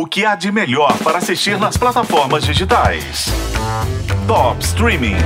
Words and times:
O 0.00 0.06
que 0.06 0.24
há 0.24 0.34
de 0.34 0.50
melhor 0.50 0.96
para 1.04 1.18
assistir 1.18 1.58
nas 1.58 1.76
plataformas 1.76 2.42
digitais? 2.42 3.26
Top 4.26 4.58
Streaming. 4.64 5.16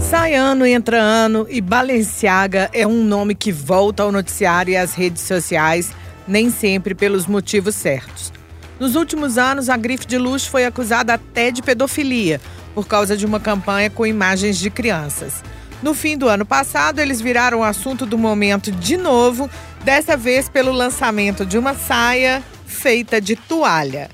Sai 0.00 0.34
ano, 0.34 0.64
entra 0.64 0.96
ano 0.96 1.48
e 1.50 1.60
Balenciaga 1.60 2.70
é 2.72 2.86
um 2.86 3.02
nome 3.02 3.34
que 3.34 3.50
volta 3.50 4.04
ao 4.04 4.12
noticiário 4.12 4.70
e 4.70 4.76
às 4.76 4.94
redes 4.94 5.24
sociais, 5.24 5.90
nem 6.28 6.48
sempre 6.48 6.94
pelos 6.94 7.26
motivos 7.26 7.74
certos. 7.74 8.32
Nos 8.78 8.94
últimos 8.94 9.36
anos, 9.36 9.68
a 9.68 9.76
grife 9.76 10.06
de 10.06 10.16
luxo 10.16 10.48
foi 10.48 10.64
acusada 10.64 11.14
até 11.14 11.50
de 11.50 11.60
pedofilia, 11.60 12.40
por 12.72 12.86
causa 12.86 13.16
de 13.16 13.26
uma 13.26 13.40
campanha 13.40 13.90
com 13.90 14.06
imagens 14.06 14.58
de 14.58 14.70
crianças. 14.70 15.42
No 15.82 15.92
fim 15.92 16.16
do 16.16 16.28
ano 16.28 16.46
passado, 16.46 17.00
eles 17.00 17.20
viraram 17.20 17.58
o 17.58 17.64
assunto 17.64 18.06
do 18.06 18.16
momento 18.16 18.70
de 18.70 18.96
novo, 18.96 19.50
dessa 19.84 20.16
vez 20.16 20.48
pelo 20.48 20.72
lançamento 20.72 21.46
de 21.46 21.58
uma 21.58 21.74
saia 21.74 22.42
feita 22.66 23.20
de 23.20 23.36
toalha 23.36 24.10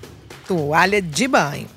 toalha 0.51 1.01
de 1.01 1.29
banho. 1.29 1.69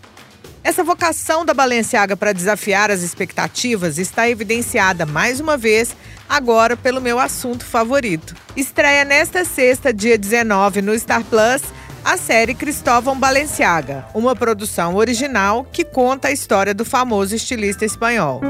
Essa 0.64 0.84
vocação 0.84 1.46
da 1.46 1.54
Balenciaga 1.54 2.18
para 2.18 2.34
desafiar 2.34 2.90
as 2.90 3.04
expectativas 3.04 4.00
está 4.00 4.28
evidenciada 4.28 5.06
mais 5.06 5.40
uma 5.40 5.56
vez 5.56 5.96
agora 6.28 6.76
pelo 6.76 7.00
meu 7.00 7.20
assunto 7.20 7.64
favorito. 7.64 8.34
Estreia 8.56 9.06
nesta 9.06 9.46
sexta, 9.46 9.94
dia 9.94 10.18
19, 10.18 10.82
no 10.82 10.98
Star 10.98 11.24
Plus, 11.24 11.62
a 12.04 12.18
série 12.18 12.56
Cristóvão 12.56 13.16
Balenciaga, 13.16 14.08
uma 14.16 14.36
produção 14.36 14.96
original 14.96 15.68
que 15.72 15.86
conta 15.86 16.30
a 16.30 16.32
história 16.32 16.74
do 16.74 16.84
famoso 16.84 17.36
estilista 17.36 17.86
espanhol. 17.86 18.42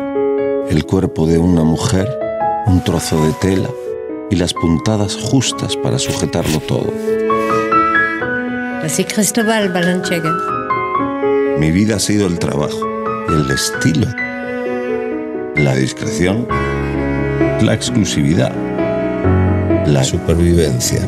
El 0.70 0.86
cuerpo 0.86 1.26
de 1.26 1.38
una 1.38 1.66
mujer, 1.66 2.08
un 2.66 2.80
trozo 2.80 3.28
de 3.28 3.34
tela 3.34 3.83
y 4.34 4.36
las 4.36 4.52
puntadas 4.52 5.16
justas 5.16 5.78
para 5.78 6.00
sujetarlo 6.00 6.60
todo. 6.62 6.92
Así 8.82 9.06
Cristóbal 9.06 9.72
Balenciaga. 9.72 10.34
Mi 11.60 11.70
vida 11.70 11.98
ha 11.98 12.00
sido 12.00 12.26
el 12.26 12.40
trabajo, 12.40 12.82
el 13.30 13.52
estilo, 13.52 14.08
la 15.56 15.76
discreción, 15.76 16.48
la 17.62 17.76
exclusividad, 17.76 18.52
la 19.86 20.04
supervivencia. 20.04 21.06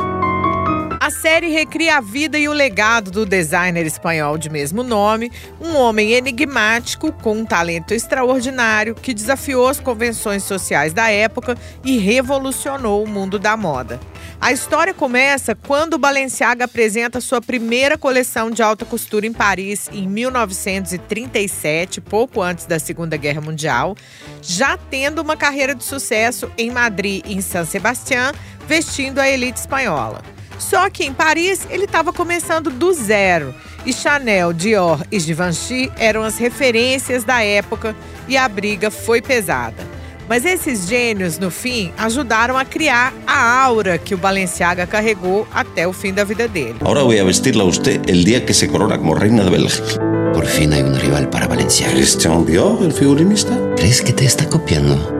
A 1.05 1.11
série 1.11 1.49
recria 1.49 1.97
a 1.97 2.01
vida 2.01 2.35
e 2.35 2.49
o 2.49 2.51
legado 2.51 3.11
do 3.11 3.27
designer 3.27 3.85
espanhol 3.85 4.39
de 4.39 4.49
mesmo 4.49 4.81
nome, 4.81 5.31
um 5.61 5.75
homem 5.75 6.13
enigmático 6.13 7.11
com 7.11 7.37
um 7.37 7.45
talento 7.45 7.93
extraordinário 7.93 8.95
que 8.95 9.13
desafiou 9.13 9.67
as 9.67 9.79
convenções 9.79 10.41
sociais 10.41 10.93
da 10.93 11.11
época 11.11 11.55
e 11.83 11.99
revolucionou 11.99 13.03
o 13.03 13.07
mundo 13.07 13.37
da 13.37 13.55
moda. 13.55 13.99
A 14.41 14.51
história 14.51 14.95
começa 14.95 15.53
quando 15.53 15.99
Balenciaga 15.99 16.65
apresenta 16.65 17.21
sua 17.21 17.39
primeira 17.39 17.99
coleção 17.99 18.49
de 18.49 18.63
alta 18.63 18.83
costura 18.83 19.27
em 19.27 19.31
Paris 19.31 19.87
em 19.93 20.07
1937, 20.07 22.01
pouco 22.01 22.41
antes 22.41 22.65
da 22.65 22.79
Segunda 22.79 23.15
Guerra 23.15 23.41
Mundial, 23.41 23.95
já 24.41 24.75
tendo 24.75 25.21
uma 25.21 25.37
carreira 25.37 25.75
de 25.75 25.83
sucesso 25.83 26.51
em 26.57 26.71
Madrid 26.71 27.23
e 27.27 27.35
em 27.35 27.41
San 27.41 27.63
Sebastián, 27.63 28.31
vestindo 28.67 29.19
a 29.19 29.29
elite 29.29 29.59
espanhola. 29.59 30.34
Só 30.57 30.89
que 30.89 31.03
em 31.03 31.13
Paris 31.13 31.67
ele 31.69 31.85
estava 31.85 32.11
começando 32.13 32.69
do 32.69 32.93
zero. 32.93 33.53
E 33.85 33.93
Chanel, 33.93 34.51
Dior 34.51 35.03
e 35.11 35.19
Givenchy 35.19 35.91
eram 35.97 36.23
as 36.23 36.37
referências 36.37 37.23
da 37.23 37.43
época 37.43 37.95
e 38.27 38.35
a 38.35 38.47
briga 38.47 38.89
foi 38.89 39.21
pesada. 39.21 39.95
Mas 40.27 40.43
esses 40.43 40.87
gênios, 40.87 41.37
no 41.37 41.51
fim, 41.51 41.91
ajudaram 41.97 42.57
a 42.57 42.65
criar 42.65 43.13
a 43.27 43.63
aura 43.63 43.99
que 43.99 44.15
o 44.15 44.17
Balenciaga 44.17 44.87
carregou 44.87 45.47
até 45.53 45.87
o 45.87 45.93
fim 45.93 46.11
da 46.11 46.23
vida 46.23 46.47
dele. 46.47 46.77
Ahora 46.81 47.03
voy 47.03 47.19
a 47.19 47.23
vestirla 47.23 47.63
a 47.63 47.67
usted 47.67 48.01
el 48.09 48.23
día 48.25 48.43
que 48.43 48.53
se 48.53 48.67
corona 48.67 48.97
como 48.97 49.13
reina 49.13 49.43
de 49.43 49.51
Bélgica. 49.51 50.01
Por 50.33 50.47
fin 50.47 50.73
hay 50.73 50.81
un 50.81 50.99
rival 50.99 51.29
para 51.29 51.47
Valenciaga. 51.47 51.93
Christian 51.93 52.43
Dior, 52.43 52.83
el 52.83 52.91
figurinista. 52.91 53.55
¿Crees 53.75 54.01
que 54.01 54.13
te 54.13 54.25
está 54.25 54.49
copiando? 54.49 55.13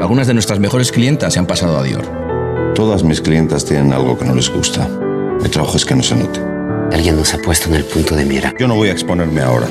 Algunas 0.00 0.26
de 0.26 0.34
nuestras 0.34 0.58
mejores 0.58 0.90
clientas 0.90 1.32
se 1.32 1.38
han 1.38 1.46
pasado 1.46 1.78
a 1.78 1.82
Dior. 1.84 2.19
Todas 2.80 3.04
mis 3.04 3.20
clientas 3.20 3.66
tienen 3.66 3.92
algo 3.92 4.16
que 4.16 4.24
no 4.24 4.34
les 4.34 4.48
gusta. 4.48 4.88
Mi 5.42 5.50
trabajo 5.50 5.76
es 5.76 5.84
que 5.84 5.94
no 5.94 6.02
se 6.02 6.16
note. 6.16 6.40
Alguien 6.96 7.14
nos 7.14 7.34
ha 7.34 7.36
puesto 7.36 7.68
en 7.68 7.74
el 7.74 7.84
punto 7.84 8.16
de 8.16 8.24
mira. 8.24 8.54
Yo 8.58 8.66
no 8.66 8.74
voy 8.74 8.88
a 8.88 8.92
exponerme 8.92 9.42
ahora. 9.42 9.68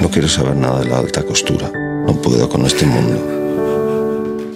No 0.00 0.10
quiero 0.10 0.26
saber 0.26 0.56
nada 0.56 0.80
de 0.80 0.88
la 0.88 0.98
alta 0.98 1.22
costura. 1.22 1.70
No 2.04 2.20
puedo 2.20 2.48
con 2.48 2.66
este 2.66 2.84
mundo. 2.84 3.16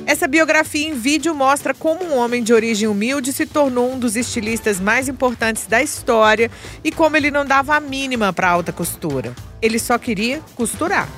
Essa 0.04 0.26
biografia 0.26 0.88
em 0.88 0.94
vídeo 0.94 1.32
mostra 1.32 1.72
como 1.72 2.04
um 2.04 2.18
homem 2.18 2.42
de 2.42 2.52
origem 2.52 2.88
humilde 2.88 3.32
se 3.32 3.46
tornou 3.46 3.92
um 3.92 4.00
dos 4.00 4.16
estilistas 4.16 4.80
mais 4.80 5.08
importantes 5.08 5.68
da 5.68 5.80
história 5.80 6.50
e 6.82 6.91
como 6.91 7.16
ele 7.16 7.30
não 7.30 7.46
dava 7.46 7.76
a 7.76 7.80
mínima 7.80 8.32
para 8.32 8.50
alta 8.50 8.72
costura. 8.72 9.32
Ele 9.62 9.78
só 9.78 9.96
queria 9.96 10.41
costurar, 10.56 11.08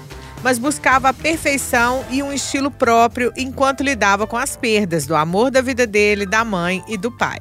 mas 0.44 0.59
buscava 0.59 1.09
a 1.09 1.12
perfeição 1.15 2.05
e 2.10 2.22
um 2.22 2.31
estilo 2.31 2.71
próprio 2.71 3.32
enquanto 3.34 3.82
lidava 3.82 4.27
com 4.27 4.37
as 4.37 4.59
perdas 4.59 5.06
do 5.06 5.16
amor 5.16 5.50
da 5.50 5.62
vida 5.62 5.87
dele, 5.87 6.27
da 6.27 6.44
mãe 6.44 6.84
e 6.87 6.99
do 6.99 7.10
pai. 7.10 7.38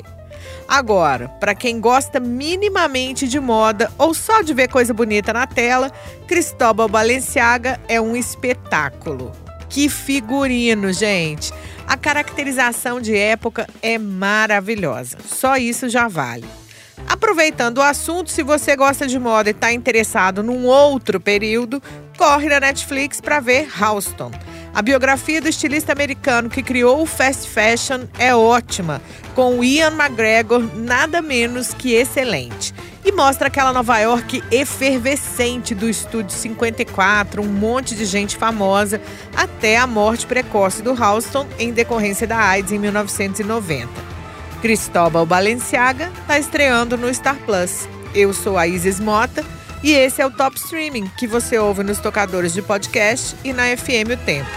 Agora, 0.70 1.28
para 1.28 1.54
quem 1.54 1.82
gosta 1.82 2.18
minimamente 2.18 3.28
de 3.28 3.42
moda 3.42 3.92
ou 3.98 4.14
só 4.14 4.42
de 4.42 4.54
ver 4.54 4.70
coisa 4.70 4.94
bonita 4.94 5.34
na 5.34 5.46
tela, 5.46 5.92
Cristóbal 6.26 6.88
Balenciaga 6.88 7.78
é 7.90 8.00
um 8.00 8.16
espetáculo. 8.16 9.34
Que 9.68 9.90
figurino, 9.90 10.94
gente! 10.94 11.52
A 11.86 11.98
caracterização 11.98 13.02
de 13.02 13.18
época 13.18 13.68
é 13.82 13.98
maravilhosa. 13.98 15.18
Só 15.28 15.58
isso 15.58 15.90
já 15.90 16.08
vale. 16.08 16.63
Aproveitando 17.08 17.78
o 17.78 17.82
assunto, 17.82 18.32
se 18.32 18.44
você 18.44 18.76
gosta 18.76 19.08
de 19.08 19.20
moda 19.20 19.50
e 19.50 19.52
está 19.52 19.72
interessado 19.72 20.42
num 20.42 20.66
outro 20.66 21.20
período, 21.20 21.82
corre 22.18 22.50
na 22.50 22.60
Netflix 22.60 23.20
para 23.20 23.40
ver 23.40 23.70
Houston. 23.82 24.32
A 24.74 24.82
biografia 24.82 25.40
do 25.40 25.48
estilista 25.48 25.92
americano 25.92 26.50
que 26.50 26.64
criou 26.64 27.02
o 27.02 27.06
fast 27.06 27.50
fashion 27.50 28.06
é 28.18 28.36
ótima, 28.36 29.02
com 29.36 29.64
Ian 29.64 29.94
McGregor 29.94 30.62
nada 30.76 31.22
menos 31.22 31.74
que 31.74 31.94
excelente 31.94 32.74
e 33.06 33.12
mostra 33.12 33.48
aquela 33.48 33.74
Nova 33.74 34.00
York 34.00 34.42
efervescente 34.50 35.76
do 35.76 35.90
Estúdio 35.90 36.32
54, 36.32 37.42
um 37.42 37.48
monte 37.48 37.96
de 37.96 38.06
gente 38.06 38.38
famosa, 38.38 39.02
até 39.36 39.78
a 39.78 39.86
morte 39.86 40.26
precoce 40.26 40.82
do 40.82 40.92
Houston 40.92 41.46
em 41.60 41.74
decorrência 41.74 42.26
da 42.26 42.38
AIDS 42.38 42.72
em 42.72 42.80
1990. 42.80 44.03
Cristóbal 44.64 45.26
Balenciaga 45.26 46.10
está 46.22 46.40
estreando 46.40 46.98
no 46.98 47.14
Star 47.14 47.36
Plus. 47.46 47.86
Eu 48.16 48.34
sou 48.34 48.58
a 48.58 48.66
Isis 48.66 48.98
Mota 48.98 49.44
e 49.84 49.92
esse 49.92 50.22
é 50.22 50.26
o 50.26 50.32
Top 50.32 50.56
Streaming 50.56 51.12
que 51.18 51.28
você 51.28 51.60
ouve 51.60 51.84
nos 51.84 52.00
tocadores 52.00 52.54
de 52.54 52.62
podcast 52.62 53.36
e 53.44 53.52
na 53.52 53.64
FM 53.76 54.14
O 54.14 54.18
Tempo. 54.26 54.48